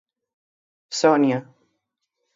[0.99, 1.39] Sonia.